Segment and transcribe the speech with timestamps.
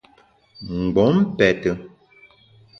[0.79, 1.67] Mgbom pète.